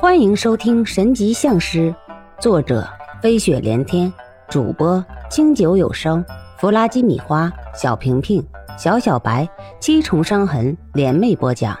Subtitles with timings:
[0.00, 1.92] 欢迎收听《神级相师》，
[2.40, 2.88] 作者
[3.20, 4.10] 飞雪连天，
[4.48, 6.24] 主播清酒有声，
[6.56, 8.40] 弗拉基米花，小平平，
[8.78, 9.48] 小小白，
[9.80, 11.76] 七重伤痕联袂播讲。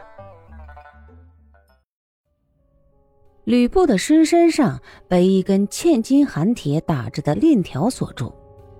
[3.44, 8.34] 吕布的尸身上被一根嵌金寒铁打着的链条锁住，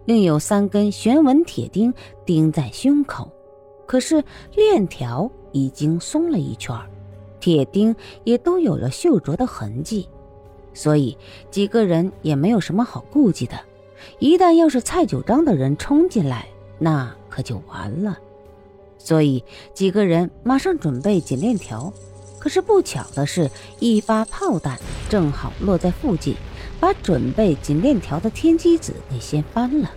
[0.04, 1.94] 另有三根玄纹铁钉
[2.26, 3.30] 钉在胸口，
[3.86, 4.20] 可是
[4.56, 6.90] 链条已经松了一圈儿。
[7.40, 7.94] 铁钉
[8.24, 10.08] 也都有了锈着的痕迹，
[10.74, 11.16] 所以
[11.50, 13.58] 几个人也没有什么好顾忌的。
[14.18, 16.46] 一旦要是蔡九章的人冲进来，
[16.78, 18.18] 那可就完了。
[18.96, 19.42] 所以
[19.74, 21.92] 几个人马上准备紧链条。
[22.38, 26.36] 可是不巧的是，一发炮弹正好落在附近，
[26.78, 29.90] 把准备紧链条的天机子给掀翻了。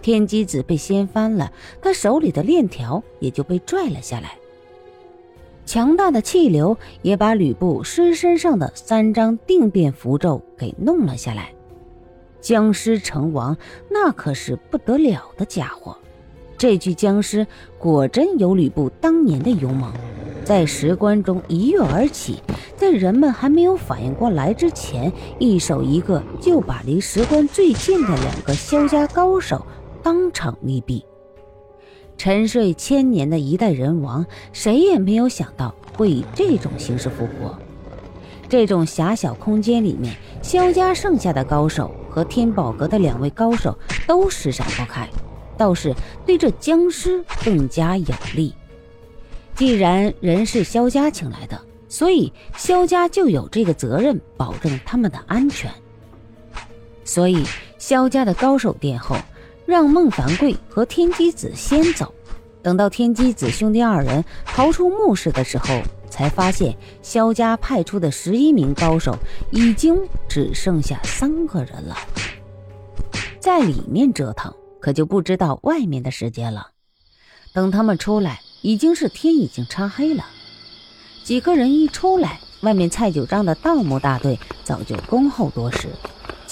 [0.00, 4.36] 天机子被掀翻了，他手里的链条也就被拽了下来。
[5.64, 11.52] 强大的气流也把吕布尸身上的三张定变符咒给弄了下来。
[12.40, 13.56] 僵尸成王，
[13.88, 15.96] 那可是不得了的家伙。
[16.58, 17.46] 这具僵尸
[17.78, 19.92] 果真有吕布当年的勇猛，
[20.44, 22.42] 在石棺中一跃而起，
[22.76, 29.64] 在人们还没有反应过来之前，一手一个就把离石棺最近的两个萧家高手
[30.02, 31.02] 当场击毙。
[32.18, 37.58] 沉睡千年的一代人王，谁也没有想到会以这种形式复活。
[38.48, 45.08] 这种狭小空间里面，萧家剩下的高手和天宝阁的两位高手都施展不开，
[45.56, 48.54] 倒是对这僵尸更加有利。
[49.56, 55.70] 既然人是萧家请来的，所以萧家就有这个责任保证他们的安全。
[57.04, 57.42] 所以
[57.78, 59.16] 萧家的高手殿后。
[59.72, 62.12] 让孟凡贵和天机子先走，
[62.62, 69.16] 等到天机子兄弟二人逃出墓室的时候，才发现萧家派出的十一名高手
[69.50, 69.98] 已经
[70.28, 71.96] 只剩下三个人了。
[73.40, 76.68] 在里面折腾，可就不知道外面的时间了。
[77.54, 80.26] 等他们出来，已经是天已经擦黑了。
[81.24, 85.88] 几个人一出来，外面蔡九章的盗墓大队早就恭候多时。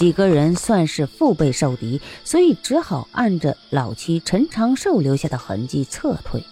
[0.01, 6.43] 几个人算是腹背受敌，所以只好按着老七陈长寿留下的痕迹撤退。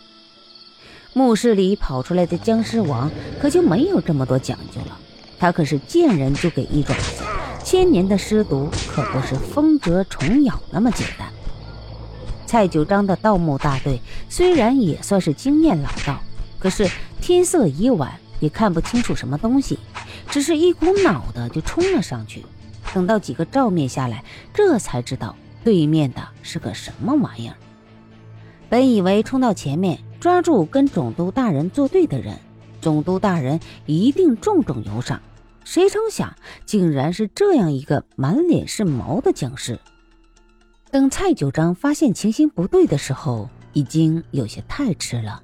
[1.14, 3.10] 墓室里跑出来的僵尸王
[3.40, 4.98] 可就没有这么多讲究了，
[5.38, 7.22] 他可是见人就给一爪子，
[7.64, 11.26] 千年的尸毒可不是风蛰虫咬那么简单。
[12.44, 13.98] 蔡九章的盗墓大队
[14.28, 16.20] 虽然也算是经验老道，
[16.58, 16.86] 可是
[17.22, 19.78] 天色已晚，也看不清楚什么东西，
[20.28, 22.44] 只是一股脑的就冲了上去。
[22.94, 27.54] 等到几个照面下来，这才知道对面的是个什么玩意儿。
[28.68, 32.38] 本以为冲到前面抓住跟总督大人作对的人，
[32.80, 35.20] 总督大人一定重重有赏，
[35.64, 36.34] 谁成想
[36.66, 39.78] 竟然是这样一个满脸是毛的僵尸。
[40.90, 45.42] 等蔡九章发现情形不对的时候，已经有些太迟了。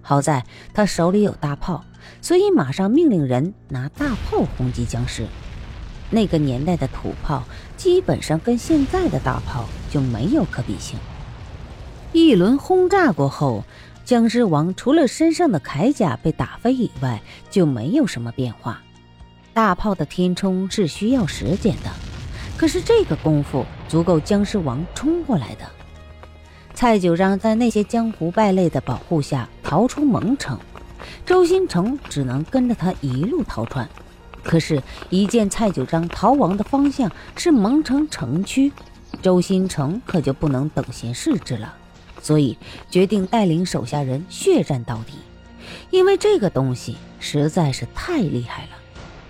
[0.00, 1.84] 好在他手里有大炮，
[2.20, 5.26] 所以马上命令人拿大炮轰击僵尸。
[6.10, 7.42] 那个年代的土炮
[7.76, 10.98] 基本上跟现在的大炮就没有可比性。
[12.12, 13.64] 一轮轰炸过后，
[14.04, 18.80] 僵尸王除了身上的铠甲被打飞以外，就没有什么变化。
[19.52, 21.90] 大炮的填充是需要时间的，
[22.56, 25.64] 可是这个功夫足够僵尸王冲过来的。
[26.74, 30.58] 蔡九章在那些江湖败类的保护下逃出蒙城，
[31.24, 33.88] 周新成只能跟着他一路逃窜。
[34.46, 34.80] 可是，
[35.10, 38.72] 一见蔡九章逃亡的方向是蒙城城区，
[39.20, 41.74] 周新成可就不能等闲视之了，
[42.22, 42.56] 所以
[42.88, 45.14] 决定带领手下人血战到底。
[45.90, 48.68] 因为这个东西实在是太厉害了，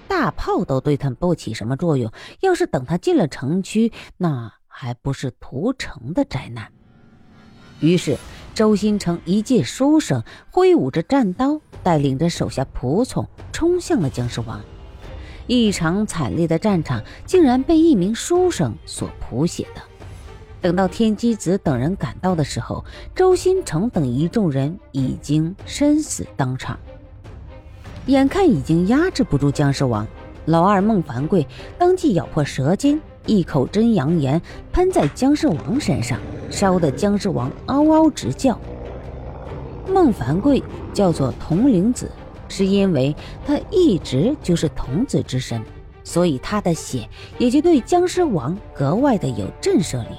[0.06, 6.70] 大炮都对他不起什么作用，要是等他进了城区，那还不是屠城的灾难。
[7.80, 8.18] 于是，
[8.54, 14.60] 周新成一介书生，挥舞着战刀，带领着手下仆从冲向了僵尸王。
[15.46, 19.80] 一场惨烈的战场竟然被一名书生所谱写的。
[20.60, 22.84] 等到天机子等人赶到的时候，
[23.14, 26.76] 周新成等一众人已经身死当场。
[28.06, 30.06] 眼看已经压制不住僵尸王，
[30.46, 31.46] 老二孟凡贵
[31.78, 34.40] 当即咬破舌尖，一口真阳炎
[34.72, 36.18] 喷在僵尸王身上，
[36.50, 38.58] 烧得僵尸王嗷嗷直叫。
[39.88, 40.60] 孟凡贵
[40.92, 42.10] 叫做铜铃子。
[42.48, 43.14] 是因为
[43.46, 45.62] 他一直就是童子之身，
[46.04, 47.08] 所以他的血
[47.38, 50.16] 也就对僵尸王格外的有震慑力。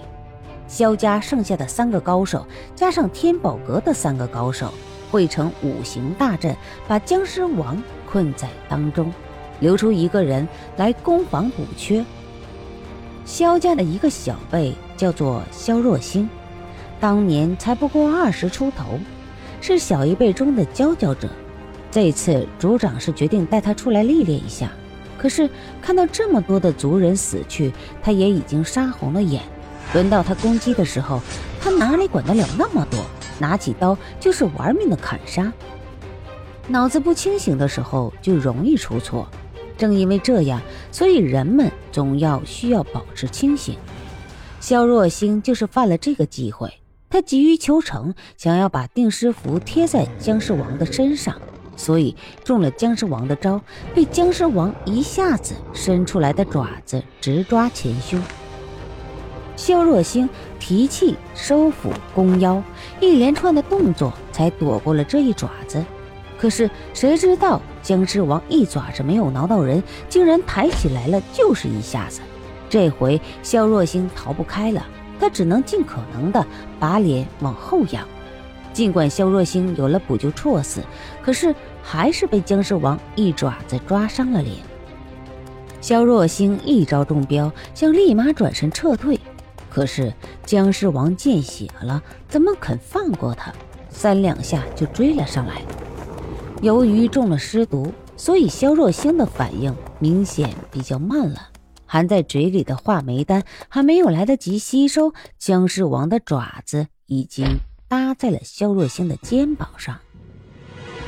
[0.68, 2.46] 萧家剩下的三个高手，
[2.76, 4.74] 加上天宝阁的三个高手，
[5.10, 6.56] 汇成五行大阵，
[6.88, 9.12] 把僵尸王困在当中。
[9.60, 12.06] 留出一个人来攻防补缺。
[13.26, 16.30] 萧家的一个小辈叫做萧若星，
[17.00, 19.00] 当年才不过二十出头，
[19.60, 21.28] 是小一辈中的佼佼者。
[21.98, 24.70] 这次族长是决定带他出来历练一下，
[25.18, 25.50] 可是
[25.82, 27.74] 看到这么多的族人死去，
[28.04, 29.42] 他也已经杀红了眼。
[29.96, 31.20] 轮到他攻击的时候，
[31.60, 33.04] 他哪里管得了那么多？
[33.40, 35.52] 拿起刀就是玩命的砍杀。
[36.68, 39.28] 脑子不清醒的时候就容易出错，
[39.76, 40.62] 正因为这样，
[40.92, 43.76] 所以人们总要需要保持清醒。
[44.60, 46.72] 肖若星就是犯了这个忌讳，
[47.10, 51.42] 他急于求成，想要把定尸符贴在僵尸王的身上。
[51.78, 52.14] 所以
[52.44, 53.62] 中了僵尸王的招，
[53.96, 58.22] 被僵尸王一下子伸出来的爪子直抓前胸。
[59.56, 60.30] 萧若星
[60.60, 62.62] 提气、收腹、弓腰，
[63.00, 65.84] 一连串的动作才躲过了这一爪子。
[66.38, 72.22] 可是谁知道僵尸王一爪子没有挠到人，竟然抬起来了，就是一下子。
[72.70, 74.86] 这回萧若星逃不开了，
[75.20, 76.46] 他只能尽可能的
[76.80, 78.08] 把脸往后仰。
[78.78, 80.84] 尽管肖若星有了补救措施，
[81.24, 84.56] 可是还是被僵尸王一爪子抓伤了脸。
[85.82, 89.20] 肖若星一招中标，想立马转身撤退，
[89.68, 90.14] 可是
[90.46, 93.52] 僵尸王见血了，怎么肯放过他？
[93.90, 95.64] 三两下就追了上来。
[96.62, 101.48] 由于中了尸毒，所以肖若星的反应明显比较慢了，
[101.88, 107.58] 含在嘴里的话梅丹还没有来得及吸收，僵尸王的爪子已经。
[107.88, 110.00] 搭在了肖若星的肩膀上，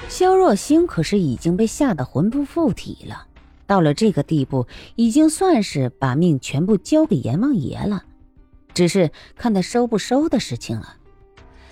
[0.08, 3.28] 肖若星可是已经被吓得魂不附体了。
[3.68, 4.66] 到了这个地步，
[4.96, 8.04] 已经算是把命全部交给阎王爷了，
[8.74, 10.96] 只是看他收不收的事情了。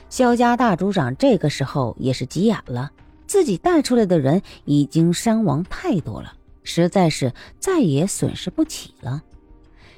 [0.09, 2.91] 萧家大族长这个时候也是急眼了，
[3.25, 6.33] 自己带出来的人已经伤亡太多了，
[6.63, 9.23] 实在是再也损失不起了。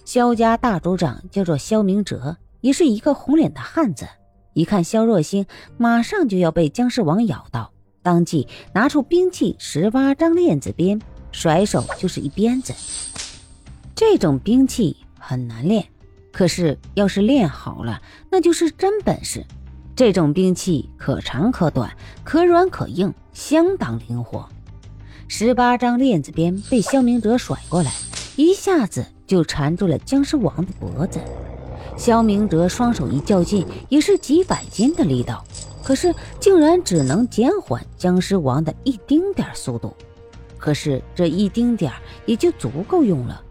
[0.06, 4.08] 萧家大族长叫做萧明哲，也是一个红脸的汉子。
[4.60, 5.46] 一看萧若星
[5.78, 7.72] 马上就要被僵尸王咬到，
[8.04, 11.02] 当即拿出兵器十八张链子鞭，
[11.32, 12.74] 甩手就是一鞭子。
[13.96, 15.88] 这种兵器很难练，
[16.34, 19.46] 可是要是练好了，那就是真本事。
[19.96, 21.90] 这种兵器可长可短，
[22.26, 24.46] 可软可硬，相当灵活。
[25.30, 27.94] 十八张链子鞭被萧明哲甩过来，
[28.36, 31.18] 一下子就缠住了僵尸王的脖子。
[32.00, 35.44] 萧明哲双手一较劲，也是几百斤的力道，
[35.84, 39.94] 可是竟然只能减缓僵尸王的一丁点速度。
[40.58, 41.92] 可是这一丁点
[42.26, 43.44] 也就足够用了。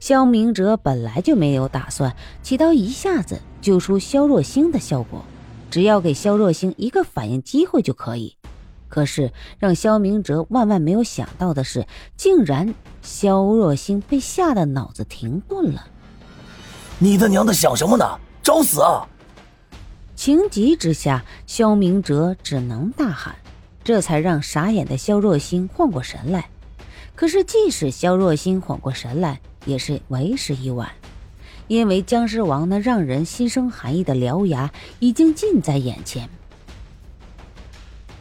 [0.00, 5.22] 萧明哲本来就没有打算起到一下子救出萧若星的效果，
[5.70, 8.34] 只要给萧若星一个反应机会就可以。
[8.88, 15.88] 可是让萧明哲万万没有想到的是，竟然萧若星被吓得脑子停顿了。
[16.98, 18.04] 你他娘的想什么呢？
[18.42, 19.06] 找死啊！
[20.14, 23.34] 情急之下，萧明哲只能大喊，
[23.82, 26.48] 这才让傻眼的萧若星缓过神来。
[27.16, 30.92] 可是，即使萧若星缓过神来，也是为时已晚，
[31.66, 34.70] 因为僵尸王那让人心生寒意的獠牙
[35.00, 36.28] 已经近在眼前。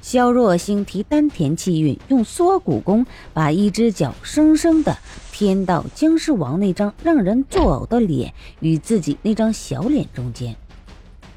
[0.01, 4.97] 萧若星提丹田气运，用缩骨功把一只脚生生的
[5.43, 10.55] 添到僵尸王那张让人作呕的脸与自己那张小脸中间。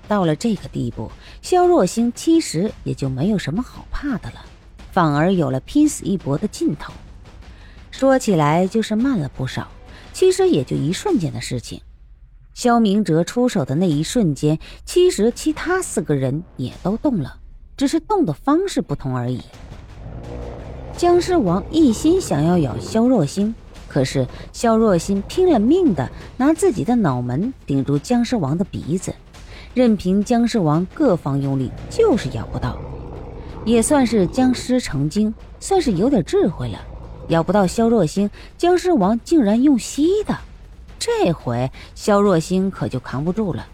[0.06, 1.10] 到了这个地步，
[1.42, 4.44] 肖若星其实也就没有什么好怕的了，
[4.92, 6.92] 反而有了拼死一搏的劲头。
[7.90, 9.66] 说起来就是慢了不少，
[10.12, 11.80] 其实也就一瞬间的事情。
[12.54, 17.40] 肖明哲出手的那一瞬间，其实其他四个人也都动了。
[17.76, 19.40] 只是动的方式不同而已。
[20.96, 23.52] 僵尸王一心想要咬肖若星，
[23.96, 29.14] 可是肖若星拼了命的拿自己的脑门顶住僵尸王的鼻子，
[29.72, 32.76] 任凭僵尸王各方用力，就是咬不到。
[33.64, 36.78] 也算是僵尸成精，算是有点智慧了。
[37.28, 40.36] 咬不到肖若星，僵尸王竟然用吸的，
[40.98, 43.66] 这回肖若星可就扛不住了。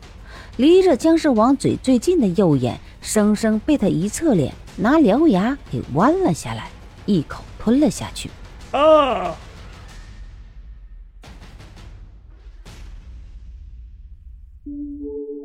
[0.57, 6.69] 离着僵尸王嘴最近的右眼，生生被他一侧脸拿獠牙给弯了下来，
[7.07, 8.31] 一口吞了下去。
[8.71, 9.35] 啊！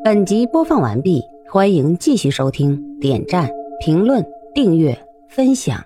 [0.08, 4.98] 本集播放完毕，欢迎继续收听，点赞、评论、订阅、
[5.28, 5.84] 分享。